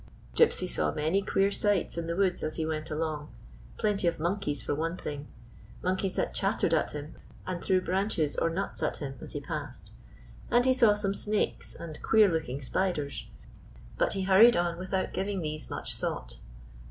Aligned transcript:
Gypsy 0.35 0.67
saw 0.67 0.91
many 0.91 1.21
queer 1.21 1.51
sights 1.51 1.95
in 1.95 2.07
the 2.07 2.15
woods 2.15 2.41
as 2.41 2.55
he 2.55 2.65
went 2.65 2.89
along: 2.89 3.31
plenty 3.77 4.07
of 4.07 4.19
monkeys, 4.19 4.63
for 4.63 4.73
one 4.73 4.97
thing— 4.97 5.27
mon 5.83 5.95
keys 5.95 6.15
that 6.15 6.33
chattered 6.33 6.73
at 6.73 6.89
him 6.95 7.13
and 7.45 7.63
threw 7.63 7.81
branches 7.81 8.35
or 8.35 8.49
nuts 8.49 8.81
at 8.81 8.97
him 8.97 9.13
as 9.21 9.33
he 9.33 9.39
passed; 9.41 9.91
and 10.49 10.65
he 10.65 10.73
saw 10.73 10.95
some 10.95 11.09
161 11.09 11.19
GYPSY, 11.19 11.21
TIIE 11.21 11.37
TALKING 11.37 11.53
DOG 11.53 11.63
snakes 11.63 11.75
and 11.75 12.01
queer 12.03 12.31
looking 12.31 12.61
spiders; 12.63 13.27
but 13.99 14.15
lie 14.15 14.21
hur 14.23 14.39
ried 14.43 14.55
on 14.57 14.79
without 14.79 15.13
giving 15.13 15.41
these 15.41 15.69
much 15.69 15.93
thought. 15.93 16.39